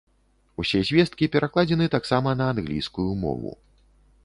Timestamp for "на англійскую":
2.41-3.09